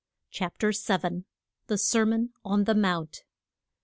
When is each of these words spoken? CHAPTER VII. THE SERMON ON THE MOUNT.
CHAPTER 0.31 0.71
VII. 0.71 1.25
THE 1.67 1.77
SERMON 1.77 2.31
ON 2.43 2.63
THE 2.63 2.73
MOUNT. 2.73 3.23